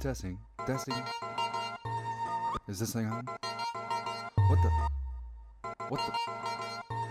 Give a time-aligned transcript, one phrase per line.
[0.00, 0.94] Testing, testing.
[2.68, 3.26] Is this thing on?
[3.26, 4.70] What the?
[5.88, 6.12] What the?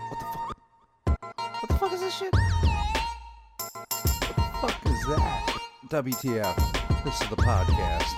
[0.08, 0.56] What the fuck?
[1.60, 2.32] What the fuck is this shit?
[2.32, 2.40] What
[4.36, 5.58] the fuck is that?
[5.90, 6.56] WTF?
[7.04, 8.10] This is the podcast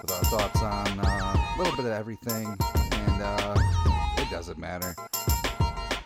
[0.00, 2.56] with our thoughts on uh, a little bit of everything,
[2.92, 3.54] and uh,
[4.16, 4.94] it doesn't matter.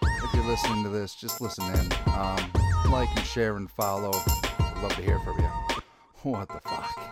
[0.03, 1.93] If you're listening to this, just listen in.
[2.13, 2.51] Um,
[2.91, 4.11] like and share and follow.
[4.59, 5.49] I'd love to hear from you.
[6.25, 7.04] What the fuck?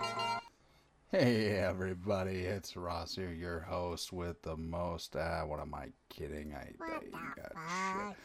[1.13, 5.15] Hey everybody, it's Ross here, your host with the most.
[5.15, 6.55] Ah, what am I kidding?
[6.55, 7.01] I, I
[7.37, 8.17] got shit.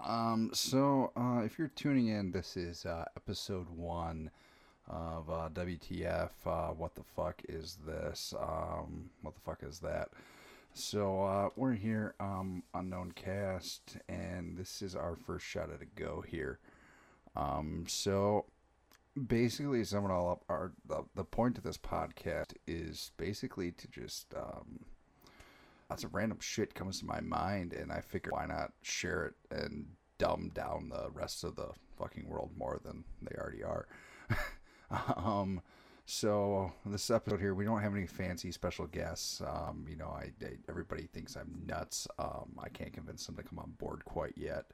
[0.00, 4.30] Um, so uh, if you're tuning in, this is uh, episode one
[4.88, 6.30] of uh, WTF.
[6.46, 8.32] Uh, what the fuck is this?
[8.40, 10.08] Um, what the fuck is that?
[10.72, 16.00] So uh, we're here, um, unknown cast, and this is our first shot at a
[16.00, 16.60] go here.
[17.36, 18.46] Um, so
[19.26, 23.88] basically, sum it all up, our the, the point of this podcast is basically to
[23.88, 24.80] just um,
[25.90, 29.34] lots of random shit comes to my mind, and I figure why not share it
[29.50, 29.86] and
[30.18, 33.86] dumb down the rest of the fucking world more than they already are.
[35.16, 35.60] um,
[36.04, 39.40] so this episode here, we don't have any fancy special guests.
[39.40, 42.08] Um, you know, I, I everybody thinks I'm nuts.
[42.18, 44.66] Um, I can't convince them to come on board quite yet.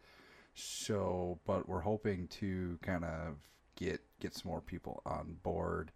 [0.55, 3.36] So, but we're hoping to kind of
[3.79, 5.93] get get some more people on board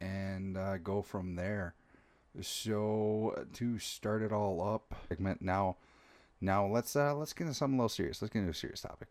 [0.00, 1.74] and uh, go from there.
[2.40, 5.76] So to start it all up, segment now.
[6.40, 8.20] Now let's uh, let's get into something a little serious.
[8.20, 9.08] Let's get into a serious topic.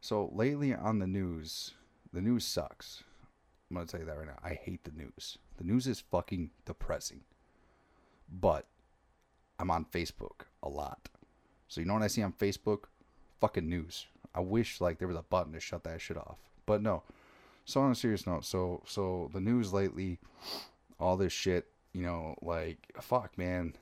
[0.00, 1.72] So lately on the news,
[2.12, 3.02] the news sucks.
[3.70, 4.38] I'm gonna tell you that right now.
[4.42, 5.38] I hate the news.
[5.56, 7.22] The news is fucking depressing.
[8.30, 8.66] But
[9.58, 11.08] I'm on Facebook a lot.
[11.68, 12.84] So you know what I see on Facebook?
[13.40, 14.06] Fucking news.
[14.34, 16.38] I wish like there was a button to shut that shit off.
[16.66, 17.02] But no.
[17.70, 20.18] So on a serious note, so so the news lately,
[20.98, 23.76] all this shit, you know, like fuck man.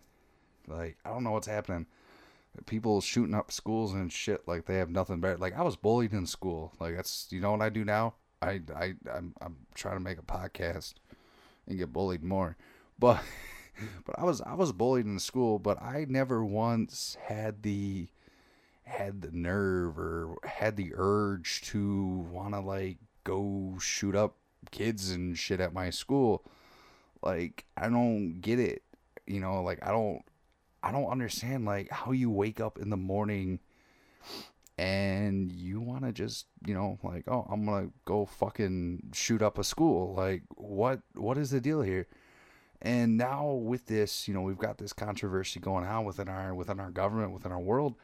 [0.66, 1.86] Like I don't know what's happening.
[2.66, 5.38] People shooting up schools and shit like they have nothing better.
[5.38, 6.74] Like I was bullied in school.
[6.78, 8.12] Like that's you know what I do now?
[8.42, 10.92] I I I'm I'm trying to make a podcast
[11.66, 12.58] and get bullied more.
[12.98, 13.22] But
[14.04, 18.08] but I was I was bullied in school, but I never once had the
[18.84, 22.98] had the nerve or had the urge to want to like
[23.28, 24.36] go shoot up
[24.70, 26.44] kids and shit at my school.
[27.22, 28.82] Like I don't get it.
[29.26, 30.22] You know, like I don't
[30.82, 33.60] I don't understand like how you wake up in the morning
[34.78, 39.42] and you want to just, you know, like, oh, I'm going to go fucking shoot
[39.42, 40.14] up a school.
[40.14, 42.06] Like what what is the deal here?
[42.80, 46.78] And now with this, you know, we've got this controversy going on within our within
[46.78, 47.96] our government, within our world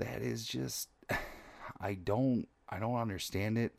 [0.00, 0.88] that is just
[1.80, 3.74] I don't I don't understand it.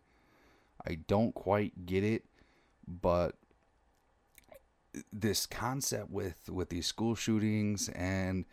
[0.87, 2.25] I don't quite get it,
[2.87, 3.35] but
[5.11, 8.45] this concept with with these school shootings and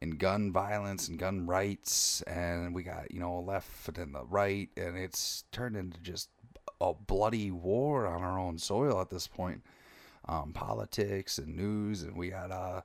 [0.00, 4.68] and gun violence and gun rights and we got you know left and the right
[4.76, 6.28] and it's turned into just
[6.80, 9.62] a bloody war on our own soil at this point.
[10.28, 12.82] Um, politics and news and we had uh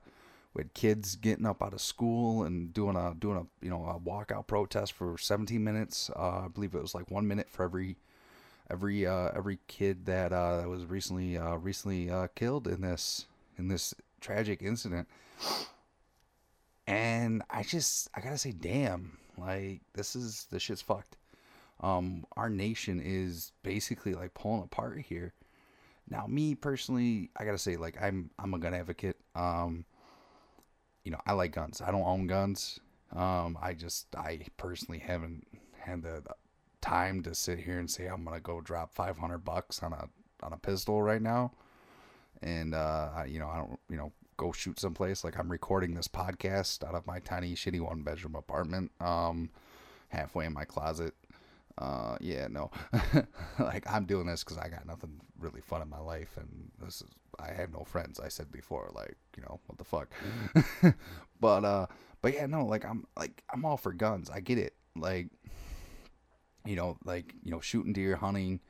[0.54, 3.84] we had kids getting up out of school and doing a doing a you know
[3.84, 6.10] a walkout protest for 17 minutes.
[6.16, 7.96] Uh, I believe it was like one minute for every
[8.70, 13.26] every uh, every kid that uh, that was recently uh, recently uh, killed in this
[13.58, 15.08] in this tragic incident.
[16.86, 21.16] And I just I gotta say, damn, like this is this shit's fucked.
[21.80, 25.34] Um, our nation is basically like pulling apart here.
[26.08, 29.16] Now, me personally, I gotta say, like I'm I'm a gun advocate.
[29.34, 29.84] Um,
[31.04, 31.80] you know, I like guns.
[31.80, 32.80] I don't own guns.
[33.14, 35.46] Um, I just I personally haven't
[35.78, 36.34] had the, the
[36.84, 40.08] time to sit here and say I'm gonna go drop 500 bucks on a
[40.42, 41.52] on a pistol right now,
[42.42, 46.08] and uh, you know I don't you know go shoot someplace like I'm recording this
[46.08, 49.48] podcast out of my tiny shitty one bedroom apartment, um,
[50.08, 51.14] halfway in my closet.
[51.78, 52.70] Uh, yeah, no,
[53.58, 57.00] like I'm doing this because I got nothing really fun in my life, and this
[57.00, 57.08] is
[57.40, 58.20] I have no friends.
[58.20, 60.12] I said before, like you know what the fuck,
[61.40, 61.86] but uh,
[62.20, 64.28] but yeah, no, like I'm like I'm all for guns.
[64.28, 65.28] I get it, like
[66.64, 68.60] you know, like you know, shooting deer, hunting,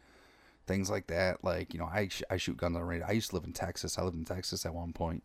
[0.66, 1.44] things like that.
[1.44, 3.06] Like you know, I sh- I shoot guns on radio.
[3.06, 3.98] I used to live in Texas.
[3.98, 5.22] I lived in Texas at one point,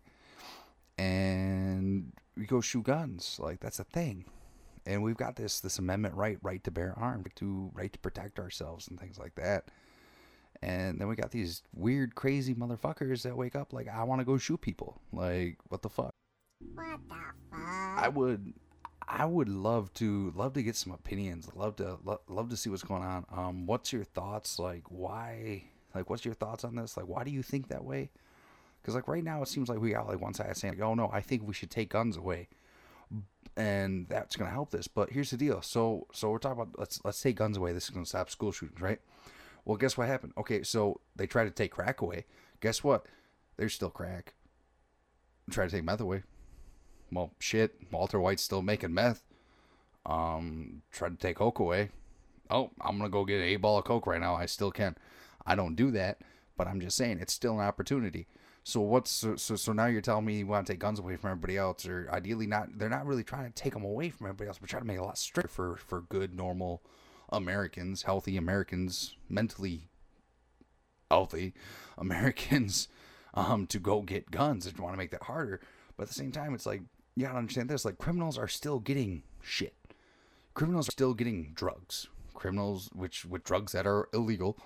[0.98, 3.38] and we go shoot guns.
[3.40, 4.26] Like that's a thing,
[4.86, 8.40] and we've got this this amendment right, right to bear arms, to right to protect
[8.40, 9.66] ourselves and things like that.
[10.62, 14.26] And then we got these weird, crazy motherfuckers that wake up like, I want to
[14.26, 15.00] go shoot people.
[15.14, 16.12] Like, what the fuck?
[16.74, 17.36] What the fuck?
[17.54, 18.54] I would
[19.12, 21.50] I would love to love to get some opinions.
[21.56, 23.26] Love to lo- love to see what's going on.
[23.36, 24.60] Um, what's your thoughts?
[24.60, 25.64] Like, why?
[25.96, 26.96] Like, what's your thoughts on this?
[26.96, 28.12] Like, why do you think that way?
[28.82, 30.94] Because like right now, it seems like we got like one side saying, like, "Oh
[30.94, 32.50] no, I think we should take guns away,"
[33.58, 34.88] and that's gonna help this.
[34.88, 35.62] But here's the deal.
[35.64, 37.74] So so we're talking about let's let's take guns away.
[37.74, 39.00] This is gonna stop school shootings, right?
[39.66, 40.34] Well, guess what happened?
[40.38, 42.26] Okay, so they tried to take crack away.
[42.62, 43.06] Guess what?
[43.58, 44.36] There's still crack.
[45.50, 46.24] Try to take meth away.
[47.12, 47.76] Well, shit.
[47.92, 49.24] Walter White's still making meth.
[50.06, 51.90] Um, tried to take coke away.
[52.50, 54.36] Oh, I'm gonna go get a ball of coke right now.
[54.36, 54.96] I still can.
[55.46, 56.20] I don't do that,
[56.58, 58.28] but I'm just saying it's still an opportunity.
[58.64, 61.32] So what's so so, now you're telling me you want to take guns away from
[61.32, 62.78] everybody else, or ideally not?
[62.78, 64.98] They're not really trying to take them away from everybody else, but trying to make
[64.98, 66.84] it a lot stricter for for good, normal
[67.30, 69.90] Americans, healthy Americans, mentally
[71.10, 71.54] healthy
[71.98, 72.88] Americans,
[73.34, 74.68] um, to go get guns.
[74.68, 75.62] If you want to make that harder,
[75.98, 76.82] but at the same time, it's like
[77.20, 79.76] you gotta understand this: like criminals are still getting shit.
[80.54, 82.08] Criminals are still getting drugs.
[82.34, 84.58] Criminals, which with drugs that are illegal,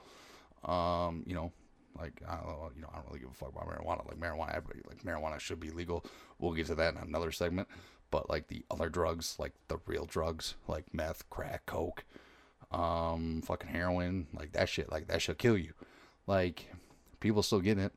[0.63, 1.51] um, you know,
[1.97, 4.07] like I don't you know, I don't really give a fuck about marijuana.
[4.07, 6.05] Like marijuana, everybody like marijuana should be legal.
[6.37, 7.67] We'll get to that in another segment.
[8.11, 12.03] But like the other drugs, like the real drugs, like meth, crack, coke,
[12.71, 15.73] um, fucking heroin, like that shit, like that should kill you.
[16.27, 16.71] Like
[17.19, 17.93] people still getting it.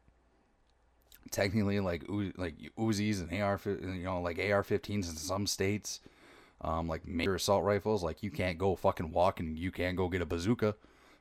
[1.30, 6.00] Technically, like like Uzis and AR, you know, like AR-15s in some states,
[6.60, 8.02] um, like major assault rifles.
[8.02, 10.74] Like you can't go fucking walk and you can't go get a bazooka.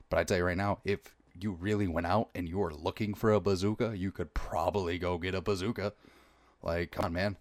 [0.08, 3.14] But I tell you right now, if you really went out and you were looking
[3.14, 5.92] for a bazooka, you could probably go get a bazooka.
[6.62, 7.36] Like, come on, man.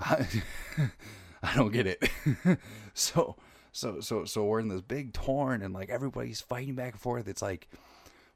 [0.00, 0.26] I,
[1.42, 2.08] I don't get it.
[2.94, 3.36] so,
[3.72, 7.28] so, so, so we're in this big torn, and like everybody's fighting back and forth.
[7.28, 7.68] It's like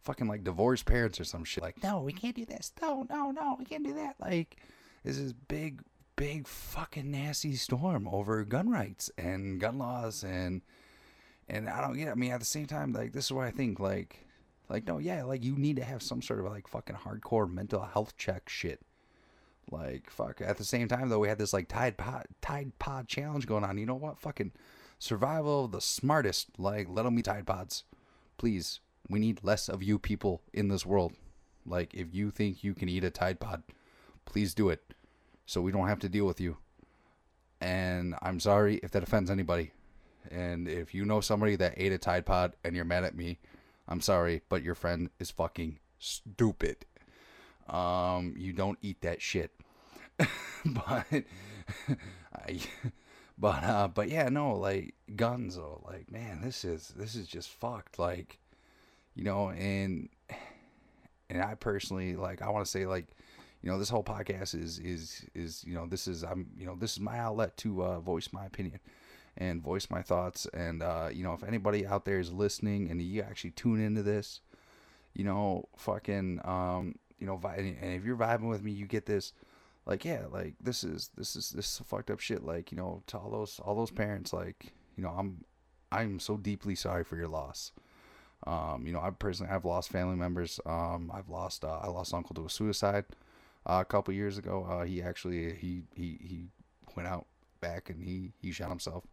[0.08, 1.62] fucking like divorced parents or some shit.
[1.62, 2.72] Like, no, we can't do this.
[2.80, 4.16] No, no, no, we can't do that.
[4.18, 4.56] Like,
[5.04, 5.82] this is big,
[6.16, 10.62] big fucking nasty storm over gun rights and gun laws and
[11.46, 12.08] and I don't get.
[12.08, 14.26] I mean, at the same time, like this is why I think like,
[14.70, 17.82] like no, yeah, like you need to have some sort of like fucking hardcore mental
[17.82, 18.80] health check shit.
[19.70, 20.40] Like fuck.
[20.40, 23.64] At the same time, though, we had this like Tide Pod Tide Pod challenge going
[23.64, 23.76] on.
[23.76, 24.18] You know what?
[24.18, 24.52] Fucking
[24.98, 26.58] survival of the smartest.
[26.58, 27.84] Like let them be Tide Pods,
[28.38, 28.80] please.
[29.08, 31.14] We need less of you people in this world.
[31.66, 33.62] Like if you think you can eat a Tide Pod,
[34.24, 34.94] please do it,
[35.46, 36.58] so we don't have to deal with you.
[37.60, 39.72] And I'm sorry if that offends anybody.
[40.30, 43.38] And if you know somebody that ate a Tide Pod and you're mad at me,
[43.88, 46.84] I'm sorry, but your friend is fucking stupid.
[47.68, 49.52] Um, you don't eat that shit.
[50.64, 51.06] but
[52.34, 52.60] I
[53.38, 57.98] but uh but yeah, no, like though, like man, this is this is just fucked.
[57.98, 58.38] Like,
[59.18, 60.08] you know, and
[61.28, 63.08] and I personally like I want to say like
[63.62, 66.76] you know this whole podcast is is is you know this is I'm you know
[66.76, 68.78] this is my outlet to uh, voice my opinion
[69.36, 70.46] and voice my thoughts.
[70.54, 74.04] And uh, you know, if anybody out there is listening and you actually tune into
[74.04, 74.40] this,
[75.14, 79.32] you know, fucking, um, you know, and if you're vibing with me, you get this.
[79.84, 82.44] Like yeah, like this is this is this is fucked up shit.
[82.44, 85.44] Like you know, to all those all those parents, like you know, I'm
[85.90, 87.72] I'm so deeply sorry for your loss.
[88.46, 90.60] Um, you know, I personally I've lost family members.
[90.64, 93.04] Um, I've lost uh, I lost uncle to a suicide
[93.66, 94.66] uh, a couple years ago.
[94.68, 96.44] Uh, he actually he he he
[96.96, 97.26] went out
[97.60, 99.04] back and he he shot himself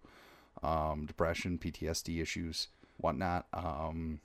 [0.63, 2.67] um, depression, PTSD issues,
[2.97, 3.45] whatnot.
[3.53, 4.19] Um,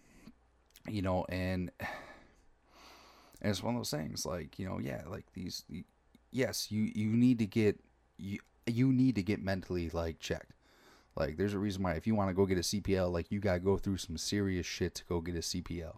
[0.88, 5.64] you know, and, and it's one of those things like, you know, yeah, like these,
[6.30, 7.80] yes, you, you need to get,
[8.18, 10.52] you, you need to get mentally like checked.
[11.20, 13.40] Like there's a reason why if you want to go get a CPL, like you
[13.40, 15.96] got to go through some serious shit to go get a CPL.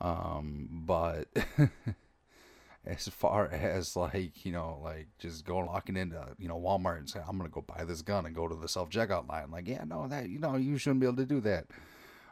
[0.00, 1.28] Um, but
[2.86, 7.08] as far as like you know like just going walking into you know walmart and
[7.08, 9.82] saying i'm gonna go buy this gun and go to the self-checkout line like yeah
[9.84, 11.66] no that you know you shouldn't be able to do that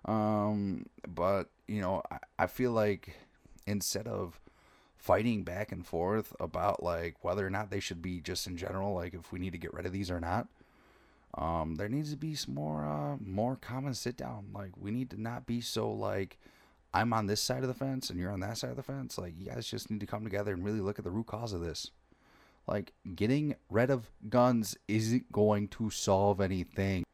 [0.05, 3.17] um but you know i, I feel like
[3.67, 4.41] instead of
[4.99, 8.95] fighting back and forth about like whether or not they should be just in general
[8.95, 10.49] like if we need to get rid of these or not
[11.39, 15.09] um there needs to be some more uh more common sit down like we need
[15.11, 16.39] to not be so like
[16.95, 19.17] I'm on this side of the fence and you're on that side of the fence.
[19.17, 21.53] Like, you guys just need to come together and really look at the root cause
[21.53, 21.91] of this.
[22.67, 27.05] Like, getting rid of guns isn't going to solve anything.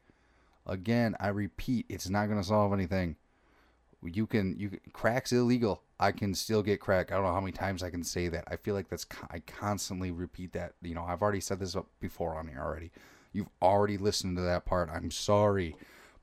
[0.67, 3.15] Again, I repeat, it's not going to solve anything.
[4.03, 5.81] You can, you crack's illegal.
[5.99, 7.11] I can still get crack.
[7.11, 8.45] I don't know how many times I can say that.
[8.47, 10.73] I feel like that's, I constantly repeat that.
[10.81, 12.91] You know, I've already said this before on here already.
[13.31, 14.89] You've already listened to that part.
[14.91, 15.75] I'm sorry,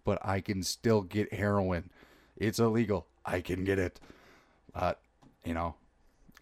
[0.04, 1.90] but I can still get heroin.
[2.36, 3.06] It's illegal.
[3.25, 4.00] I can get it.
[4.75, 5.00] But,
[5.44, 5.75] you know,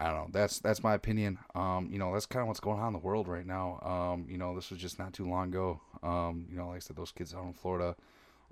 [0.01, 0.29] I don't know.
[0.33, 1.39] That's that's my opinion.
[1.55, 3.79] Um, you know, that's kind of what's going on in the world right now.
[3.83, 5.81] Um, you know, this was just not too long ago.
[6.03, 7.95] Um, you know, like I said, those kids out in Florida,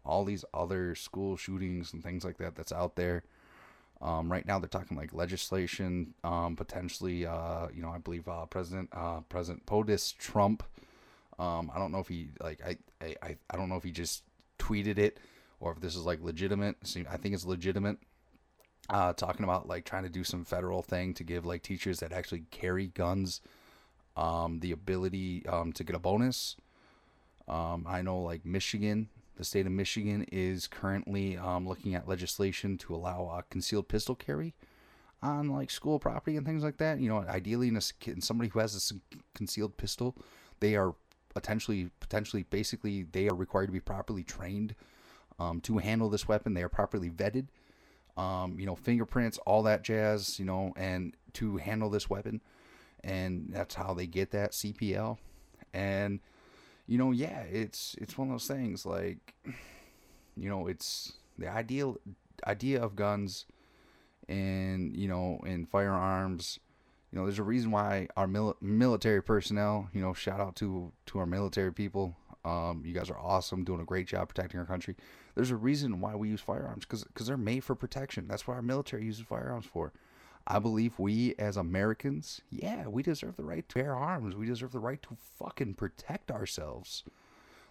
[0.04, 3.25] all these other school shootings and things like that that's out there.
[4.00, 7.26] Um, right now, they're talking like legislation, um, potentially.
[7.26, 10.62] Uh, you know, I believe uh, President uh, President POTUS Trump.
[11.39, 14.23] Um, I don't know if he like I, I I don't know if he just
[14.59, 15.19] tweeted it
[15.61, 16.77] or if this is like legitimate.
[17.11, 17.99] I think it's legitimate.
[18.91, 22.12] Uh, talking about like trying to do some federal thing to give like teachers that
[22.12, 23.41] actually carry guns
[24.17, 26.57] um, the ability um, to get a bonus.
[27.47, 32.77] Um, I know like Michigan the state of Michigan is currently um, looking at legislation
[32.79, 34.55] to allow a concealed pistol carry
[35.23, 37.01] on like school property and things like that.
[37.01, 40.17] You know, ideally, in, a, in somebody who has a concealed pistol,
[40.61, 40.95] they are
[41.35, 44.75] potentially, potentially, basically, they are required to be properly trained
[45.39, 46.55] um, to handle this weapon.
[46.55, 47.47] They are properly vetted.
[48.17, 50.39] Um, you know, fingerprints, all that jazz.
[50.39, 52.41] You know, and to handle this weapon,
[53.03, 55.19] and that's how they get that CPL.
[55.73, 56.21] And
[56.87, 59.35] you know, yeah, it's it's one of those things like,
[60.37, 61.99] you know, it's the ideal
[62.47, 63.47] idea of guns
[64.29, 66.59] and you know and firearms.
[67.12, 70.92] You know, there's a reason why our mil- military personnel, you know, shout out to
[71.07, 72.16] to our military people.
[72.45, 74.97] Um, you guys are awesome, doing a great job protecting our country.
[75.35, 78.26] There's a reason why we use firearms because because they're made for protection.
[78.28, 79.92] That's what our military uses firearms for.
[80.47, 84.35] I believe we as Americans, yeah, we deserve the right to bear arms.
[84.35, 87.04] We deserve the right to fucking protect ourselves.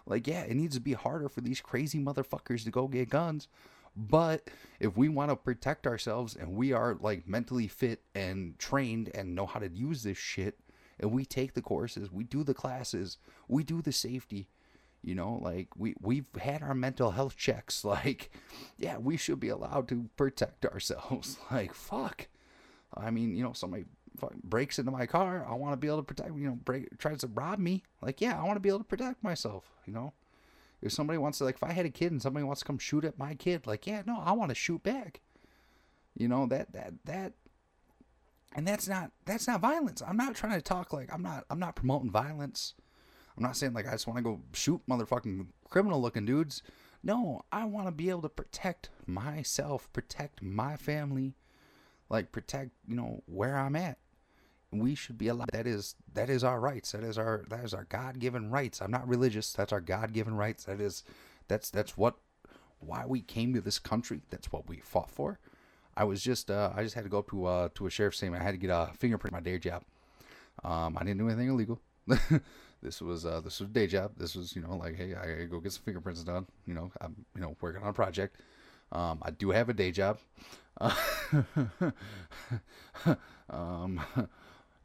[0.05, 3.47] Like, yeah, it needs to be harder for these crazy motherfuckers to go get guns.
[3.95, 9.11] But if we want to protect ourselves and we are like mentally fit and trained
[9.13, 10.59] and know how to use this shit,
[10.99, 13.17] and we take the courses, we do the classes,
[13.47, 14.47] we do the safety,
[15.01, 17.83] you know, like we we've had our mental health checks.
[17.91, 18.31] Like,
[18.77, 21.37] yeah, we should be allowed to protect ourselves.
[21.51, 22.27] Like, fuck.
[22.95, 23.85] I mean, you know, somebody
[24.43, 26.29] breaks into my car, I want to be able to protect.
[26.29, 27.83] You know, break tries to rob me.
[28.01, 29.65] Like, yeah, I want to be able to protect myself.
[29.85, 30.13] You know,
[30.81, 32.77] if somebody wants to, like, if I had a kid and somebody wants to come
[32.77, 35.21] shoot at my kid, like, yeah, no, I want to shoot back.
[36.17, 37.33] You know that that that,
[38.53, 40.01] and that's not that's not violence.
[40.05, 42.73] I'm not trying to talk like I'm not I'm not promoting violence.
[43.37, 46.63] I'm not saying like I just want to go shoot motherfucking criminal looking dudes.
[47.01, 51.35] No, I want to be able to protect myself, protect my family,
[52.11, 53.97] like protect you know where i'm at
[54.71, 56.91] we should be allowed that is that is our rights.
[56.93, 58.81] That is our that is our god-given rights.
[58.81, 59.51] I'm not religious.
[59.53, 60.63] That's our god-given rights.
[60.65, 61.03] That is
[61.47, 62.15] that's that's what
[62.79, 64.21] why we came to this country.
[64.29, 65.39] That's what we fought for.
[65.95, 68.17] I was just uh, i just had to go up to uh to a sheriff's
[68.17, 68.35] station.
[68.35, 69.83] I had to get a fingerprint my day job.
[70.63, 71.79] Um i didn't do anything illegal.
[72.83, 74.13] This was uh this was a day job.
[74.17, 76.47] This was you know like hey i gotta go get some fingerprints done.
[76.65, 78.37] You know i'm you know working on a project.
[78.91, 80.17] Um i do have a day job.
[83.51, 83.99] Um,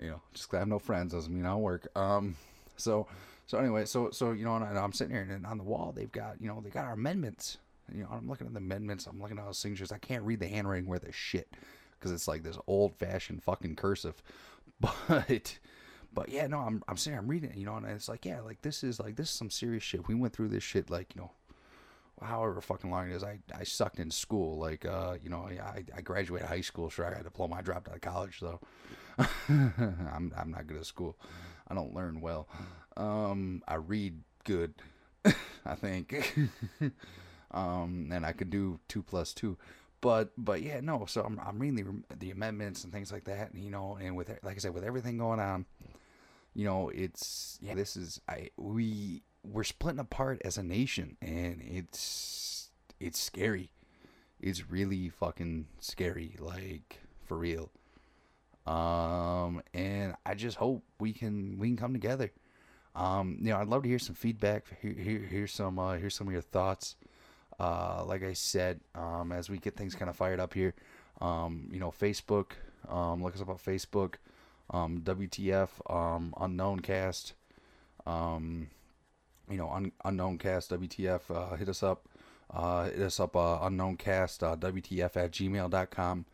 [0.01, 1.89] you know, just because I have no friends doesn't mean I will work.
[1.97, 2.37] Um,
[2.77, 3.07] so,
[3.47, 6.11] so anyway, so so you know, and I'm sitting here and on the wall they've
[6.11, 7.59] got you know they got our amendments.
[7.93, 9.07] You know, I'm looking at the amendments.
[9.07, 9.93] I'm looking at all those signatures.
[9.93, 11.55] I can't read the handwriting where the shit
[11.93, 14.23] because it's like this old fashioned fucking cursive.
[15.09, 15.59] But
[16.13, 18.41] but yeah, no, I'm I'm sitting, I'm reading it, you know, and it's like yeah,
[18.41, 20.09] like this is like this is some serious shit.
[20.09, 21.31] We went through this shit like you know
[22.23, 23.25] however fucking long it is.
[23.25, 24.59] I, I sucked in school.
[24.59, 26.89] Like, uh, you know, I, I graduated high school.
[26.89, 27.57] Sure, I got a diploma.
[27.57, 28.61] I dropped out of college, though.
[29.49, 31.17] I'm, I'm not good at school.
[31.69, 32.49] I don't learn well.
[32.97, 34.75] Um, I read good,
[35.67, 36.39] I think.
[37.51, 39.57] um, and I could do two plus two.
[40.01, 41.07] But, but yeah, no.
[41.07, 43.53] So I'm, I'm reading the, the amendments and things like that.
[43.53, 45.67] And, you know, and with, like I said, with everything going on,
[46.55, 49.23] you know, it's, yeah, this is, I, we,
[49.53, 53.71] we're splitting apart as a nation and it's it's scary.
[54.41, 57.71] It's really fucking scary like for real.
[58.67, 62.33] Um and i just hope we can we can come together.
[62.95, 66.11] Um you know i'd love to hear some feedback Here, hear, hear some uh hear
[66.11, 66.97] some of your thoughts.
[67.59, 70.75] Uh like i said um as we get things kind of fired up here
[71.21, 72.53] um you know facebook
[72.89, 74.15] um look us up on facebook
[74.71, 77.33] um wtf um unknown cast
[78.07, 78.69] um
[79.51, 82.09] you know, un- unknown cast WTF, uh, hit us up.
[82.49, 86.25] Uh, hit us up, uh, unknown cast uh, WTF at gmail.com.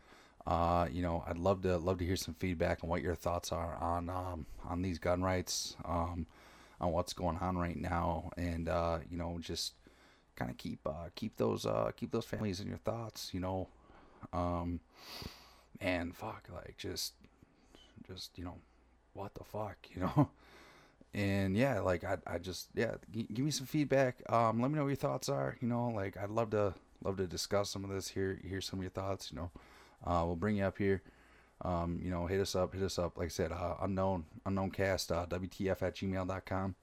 [0.45, 3.51] Uh, you know, I'd love to love to hear some feedback on what your thoughts
[3.51, 6.27] are on um, on these gun rights, um,
[6.81, 9.73] on what's going on right now, and uh, you know, just
[10.35, 13.31] kind of keep uh, keep those uh, keep those families in your thoughts.
[13.33, 13.69] You know,
[14.33, 14.81] um,
[15.79, 17.13] and fuck, like just
[18.05, 18.57] just you know,
[19.13, 20.29] what the fuck, you know
[21.13, 24.21] and yeah like i, I just yeah g- give me some feedback.
[24.31, 27.17] Um let me know what your thoughts are you know like i'd love to love
[27.17, 29.51] to discuss some of this here hear some of your thoughts you know.
[30.05, 31.01] Uh we'll bring you up here.
[31.61, 33.17] Um you know hit us up hit us up.
[33.17, 36.75] Like i said uh, unknown unknown cast uh, wtf at gmail.com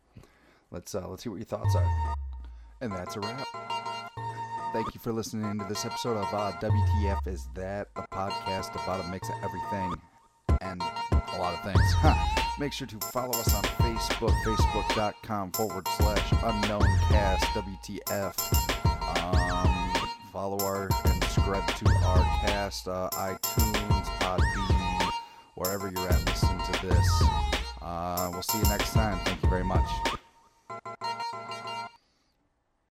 [0.70, 2.14] let's uh let's see what your thoughts are.
[2.80, 3.46] And that's a wrap.
[4.72, 9.04] Thank you for listening to this episode of uh, WTF Is That, a podcast about
[9.04, 9.94] a mix of everything
[10.60, 12.40] and a lot of things.
[12.60, 18.36] Make sure to follow us on Facebook, facebook.com forward slash unknown cast WTF.
[19.16, 25.10] Um, follow our and subscribe to our cast, uh, iTunes, Podbean,
[25.54, 27.22] wherever you're at listening to this.
[27.80, 29.18] Uh, we'll see you next time.
[29.24, 30.19] Thank you very much.